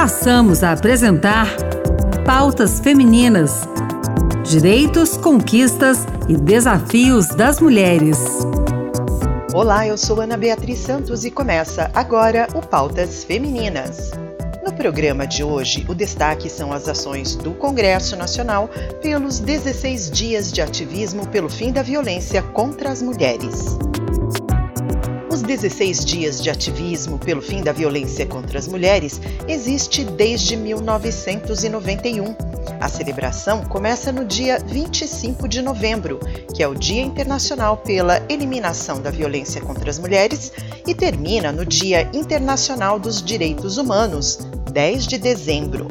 [0.00, 1.48] Passamos a apresentar
[2.24, 3.62] Pautas Femininas:
[4.48, 8.16] Direitos, Conquistas e Desafios das Mulheres.
[9.52, 14.12] Olá, eu sou Ana Beatriz Santos e começa agora o Pautas Femininas.
[14.64, 18.70] No programa de hoje, o destaque são as ações do Congresso Nacional
[19.02, 23.76] pelos 16 dias de ativismo pelo fim da violência contra as mulheres.
[25.48, 32.36] Os 16 dias de ativismo pelo fim da violência contra as mulheres existe desde 1991.
[32.78, 36.20] A celebração começa no dia 25 de novembro,
[36.54, 40.52] que é o Dia Internacional pela Eliminação da Violência contra as Mulheres,
[40.86, 44.40] e termina no Dia Internacional dos Direitos Humanos,
[44.70, 45.88] 10 de dezembro.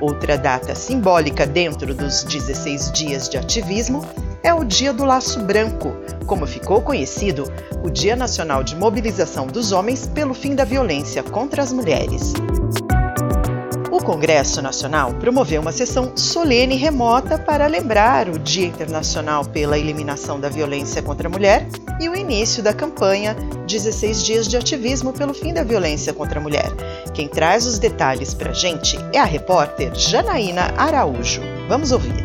[0.00, 4.04] Outra data simbólica dentro dos 16 dias de ativismo
[4.42, 5.94] é o Dia do Laço Branco,
[6.26, 7.50] como ficou conhecido,
[7.82, 12.32] o Dia Nacional de Mobilização dos Homens pelo Fim da Violência contra as Mulheres.
[13.90, 20.38] O Congresso Nacional promoveu uma sessão solene remota para lembrar o Dia Internacional pela Eliminação
[20.38, 21.66] da Violência contra a Mulher
[22.00, 23.34] e o início da campanha
[23.66, 26.70] 16 Dias de Ativismo pelo Fim da Violência contra a Mulher.
[27.12, 31.42] Quem traz os detalhes para a gente é a repórter Janaína Araújo.
[31.68, 32.17] Vamos ouvir.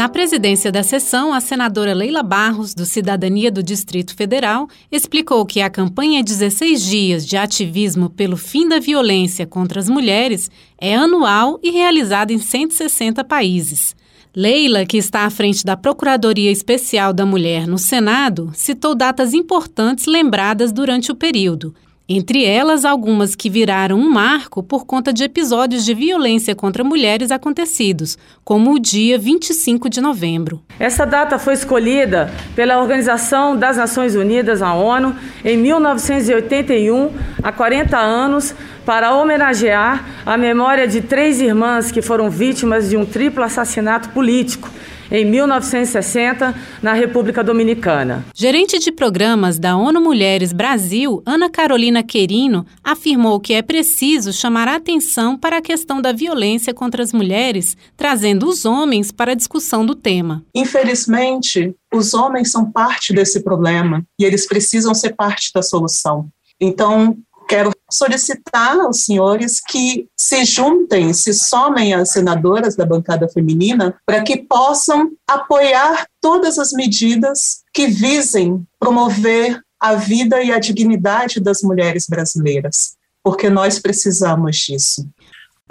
[0.00, 5.60] Na presidência da sessão, a senadora Leila Barros, do Cidadania do Distrito Federal, explicou que
[5.60, 11.60] a campanha 16 Dias de Ativismo pelo Fim da Violência contra as Mulheres é anual
[11.62, 13.94] e realizada em 160 países.
[14.34, 20.06] Leila, que está à frente da Procuradoria Especial da Mulher no Senado, citou datas importantes
[20.06, 21.74] lembradas durante o período
[22.12, 27.30] entre elas algumas que viraram um marco por conta de episódios de violência contra mulheres
[27.30, 30.60] acontecidos, como o dia 25 de novembro.
[30.80, 37.96] Essa data foi escolhida pela Organização das Nações Unidas, a ONU, em 1981, há 40
[37.96, 44.08] anos, para homenagear a memória de três irmãs que foram vítimas de um triplo assassinato
[44.08, 44.68] político
[45.10, 48.24] em 1960, na República Dominicana.
[48.34, 54.68] Gerente de programas da ONU Mulheres Brasil, Ana Carolina Querino, afirmou que é preciso chamar
[54.68, 59.36] a atenção para a questão da violência contra as mulheres, trazendo os homens para a
[59.36, 60.44] discussão do tema.
[60.54, 66.28] Infelizmente, os homens são parte desse problema e eles precisam ser parte da solução.
[66.60, 67.16] Então,
[67.90, 74.36] solicitar aos senhores que se juntem, se somem às senadoras da bancada feminina para que
[74.36, 82.06] possam apoiar todas as medidas que visem promover a vida e a dignidade das mulheres
[82.06, 85.08] brasileiras, porque nós precisamos disso.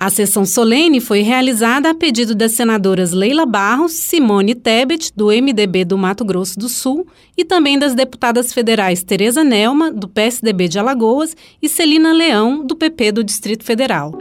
[0.02, 5.84] A sessão solene foi realizada a pedido das senadoras Leila Barros, Simone Tebet, do MDB
[5.84, 7.06] do Mato Grosso do Sul,
[7.38, 12.78] e também das deputadas federais Tereza Nelma, do PSDB de Alagoas, e Celina Leão, do
[12.78, 14.14] PP do Distrito Federal.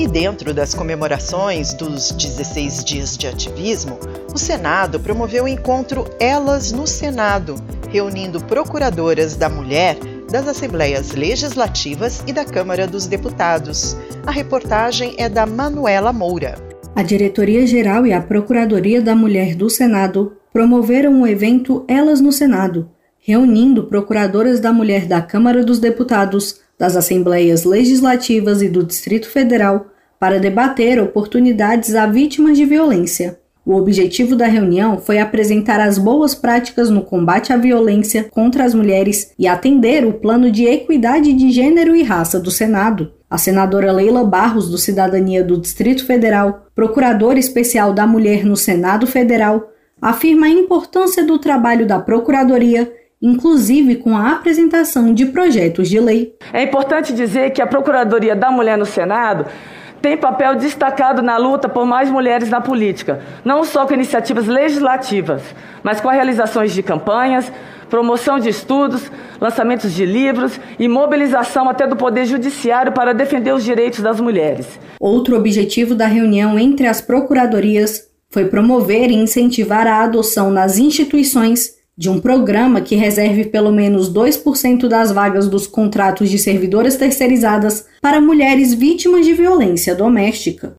[0.00, 4.00] E dentro das comemorações dos 16 dias de ativismo,
[4.34, 7.54] o Senado promoveu o encontro Elas no Senado,
[7.88, 9.96] reunindo procuradoras da mulher
[10.34, 13.96] das Assembleias Legislativas e da Câmara dos Deputados.
[14.26, 16.56] A reportagem é da Manuela Moura.
[16.92, 22.90] A Diretoria-Geral e a Procuradoria da Mulher do Senado promoveram o evento Elas no Senado,
[23.20, 29.86] reunindo procuradoras da mulher da Câmara dos Deputados, das Assembleias Legislativas e do Distrito Federal
[30.18, 33.38] para debater oportunidades a vítimas de violência.
[33.66, 38.74] O objetivo da reunião foi apresentar as boas práticas no combate à violência contra as
[38.74, 43.12] mulheres e atender o plano de equidade de gênero e raça do Senado.
[43.30, 49.06] A senadora Leila Barros, do Cidadania do Distrito Federal, procuradora especial da mulher no Senado
[49.06, 49.70] Federal,
[50.00, 52.92] afirma a importância do trabalho da Procuradoria
[53.24, 56.36] inclusive com a apresentação de projetos de lei.
[56.52, 59.46] É importante dizer que a Procuradoria da Mulher no Senado
[60.04, 65.40] tem papel destacado na luta por mais mulheres na política, não só com iniciativas legislativas,
[65.82, 67.50] mas com realizações de campanhas,
[67.88, 69.10] promoção de estudos,
[69.40, 74.78] lançamentos de livros e mobilização até do Poder Judiciário para defender os direitos das mulheres.
[75.00, 81.76] Outro objetivo da reunião entre as procuradorias foi promover e incentivar a adoção nas instituições
[81.96, 87.86] de um programa que reserve pelo menos 2% das vagas dos contratos de servidoras terceirizadas
[88.02, 90.74] para mulheres vítimas de violência doméstica.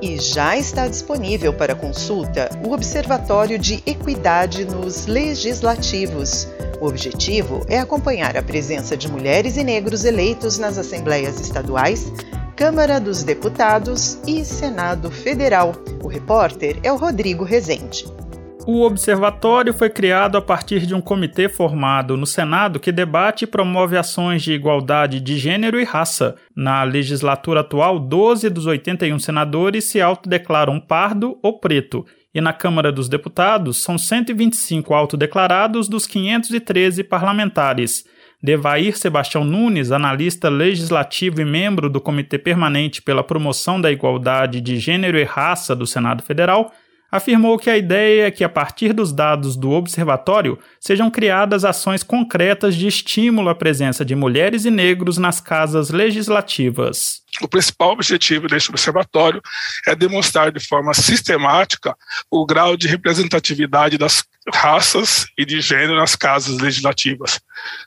[0.00, 6.46] E já está disponível para consulta o Observatório de Equidade nos Legislativos.
[6.80, 12.10] O objetivo é acompanhar a presença de mulheres e negros eleitos nas assembleias estaduais,
[12.56, 15.72] Câmara dos Deputados e Senado Federal.
[16.02, 18.04] O repórter é o Rodrigo Rezende.
[18.66, 23.46] O observatório foi criado a partir de um comitê formado no Senado que debate e
[23.46, 26.36] promove ações de igualdade de gênero e raça.
[26.54, 32.04] Na legislatura atual, 12 dos 81 senadores se autodeclaram pardo ou preto,
[32.34, 38.04] e na Câmara dos Deputados são 125 autodeclarados dos 513 parlamentares.
[38.42, 44.78] Devair Sebastião Nunes, analista legislativo e membro do Comitê Permanente pela Promoção da Igualdade de
[44.78, 46.72] Gênero e Raça do Senado Federal,
[47.10, 52.02] afirmou que a ideia é que, a partir dos dados do observatório, sejam criadas ações
[52.02, 57.22] concretas de estímulo à presença de mulheres e negros nas casas legislativas.
[57.40, 59.40] O principal objetivo deste observatório
[59.86, 61.96] é demonstrar de forma sistemática
[62.30, 67.40] o grau de representatividade das raças e de gênero nas casas legislativas,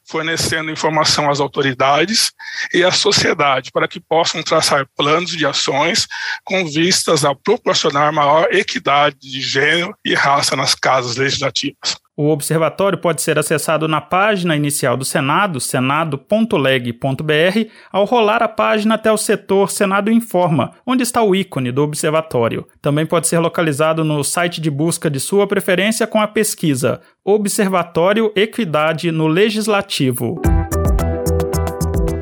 [0.05, 2.31] fornecendo informação às autoridades
[2.73, 6.07] e à sociedade para que possam traçar planos de ações
[6.43, 12.02] com vistas a proporcionar maior equidade de gênero e raça nas casas legislativas.
[12.15, 18.93] O observatório pode ser acessado na página inicial do Senado, senado.leg.br, ao rolar a página
[18.93, 22.67] até o setor Senado Informa, onde está o ícone do observatório.
[22.79, 28.31] Também pode ser localizado no site de busca de sua preferência com a pesquisa Observatório
[28.35, 30.39] Equidade no Legislativo.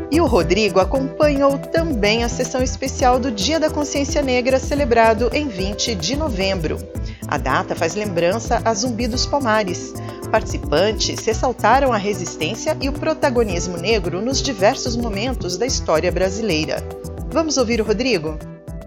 [0.09, 5.49] E o Rodrigo acompanhou também a sessão especial do Dia da Consciência Negra, celebrado em
[5.49, 6.77] 20 de novembro.
[7.31, 9.93] A data faz lembrança a Zumbi dos Palmares.
[10.29, 16.83] Participantes ressaltaram a resistência e o protagonismo negro nos diversos momentos da história brasileira.
[17.31, 18.37] Vamos ouvir o Rodrigo?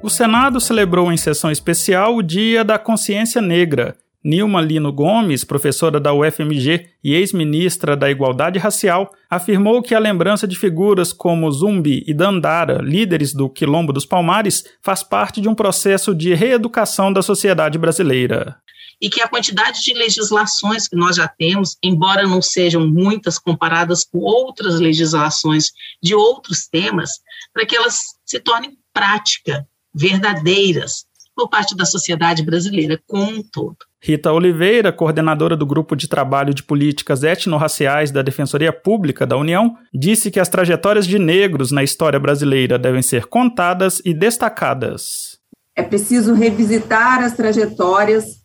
[0.03, 6.01] O Senado celebrou em sessão especial o Dia da Consciência Negra, Nilma Lino Gomes, professora
[6.01, 12.03] da UFMG e ex-ministra da Igualdade Racial, afirmou que a lembrança de figuras como Zumbi
[12.07, 17.21] e Dandara, líderes do Quilombo dos Palmares, faz parte de um processo de reeducação da
[17.21, 18.57] sociedade brasileira.
[18.99, 24.05] E que a quantidade de legislações que nós já temos, embora não sejam muitas comparadas
[24.05, 25.71] com outras legislações
[26.03, 27.11] de outros temas,
[27.53, 31.05] para que elas se tornem prática, verdadeiras,
[31.37, 33.77] por parte da sociedade brasileira como um todo.
[34.07, 39.79] Rita Oliveira, coordenadora do Grupo de Trabalho de Políticas Etnorraciais da Defensoria Pública da União,
[39.95, 45.39] disse que as trajetórias de negros na história brasileira devem ser contadas e destacadas.
[45.75, 48.43] É preciso revisitar as trajetórias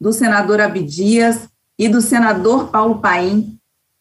[0.00, 3.58] do senador Abdias e do senador Paulo Paim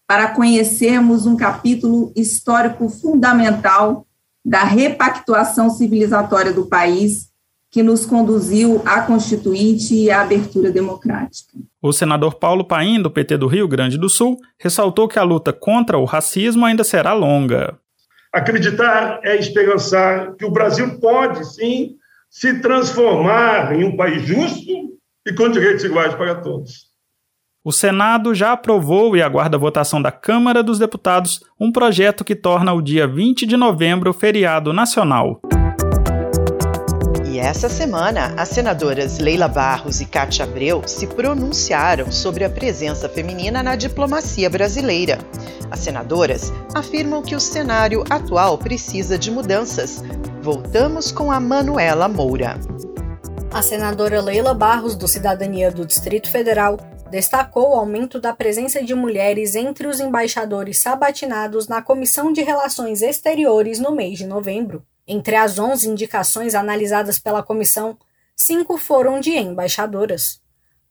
[0.08, 4.08] para conhecermos um capítulo histórico fundamental
[4.46, 7.33] da repactuação civilizatória do país
[7.74, 11.58] que nos conduziu à Constituinte e à abertura democrática.
[11.82, 15.52] O senador Paulo Paim, do PT do Rio Grande do Sul, ressaltou que a luta
[15.52, 17.76] contra o racismo ainda será longa.
[18.32, 21.96] Acreditar é esperançar que o Brasil pode, sim,
[22.30, 24.72] se transformar em um país justo
[25.26, 26.94] e com direitos iguais para todos.
[27.64, 32.36] O Senado já aprovou e aguarda a votação da Câmara dos Deputados um projeto que
[32.36, 35.42] torna o dia 20 de novembro feriado nacional.
[37.44, 43.62] Essa semana, as senadoras Leila Barros e Cátia Abreu se pronunciaram sobre a presença feminina
[43.62, 45.18] na diplomacia brasileira.
[45.70, 50.02] As senadoras afirmam que o cenário atual precisa de mudanças.
[50.42, 52.58] Voltamos com a Manuela Moura.
[53.52, 56.78] A senadora Leila Barros, do Cidadania do Distrito Federal,
[57.12, 63.02] destacou o aumento da presença de mulheres entre os embaixadores sabatinados na Comissão de Relações
[63.02, 64.82] Exteriores no mês de novembro.
[65.08, 67.98] Entre as 11 indicações analisadas pela comissão,
[68.36, 70.42] cinco foram de embaixadoras.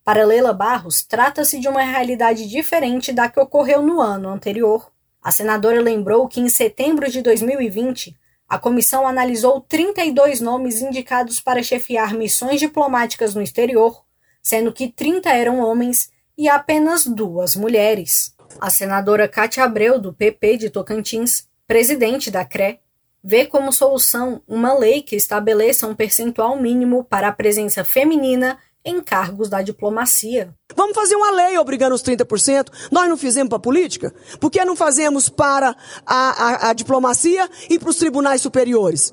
[0.05, 4.93] Para Leila Barros, trata-se de uma realidade diferente da que ocorreu no ano anterior.
[5.23, 8.17] A senadora lembrou que em setembro de 2020,
[8.49, 14.05] a comissão analisou 32 nomes indicados para chefiar missões diplomáticas no exterior,
[14.43, 18.35] sendo que 30 eram homens e apenas duas mulheres.
[18.61, 22.82] A senadora Cátia Abreu, do PP de Tocantins, presidente da CRE,
[23.23, 29.01] vê como solução uma lei que estabeleça um percentual mínimo para a presença feminina em
[29.01, 30.53] cargos da diplomacia.
[30.75, 32.67] Vamos fazer uma lei obrigando os 30%.
[32.91, 34.13] Nós não fizemos para a política?
[34.41, 39.13] Por que não fazemos para a, a, a diplomacia e para os tribunais superiores?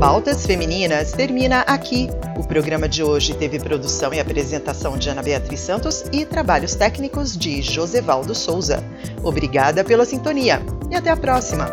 [0.00, 2.08] Pautas Femininas termina aqui.
[2.36, 7.36] O programa de hoje teve produção e apresentação de Ana Beatriz Santos e trabalhos técnicos
[7.36, 8.82] de Josevaldo Souza.
[9.22, 11.72] Obrigada pela sintonia e até a próxima!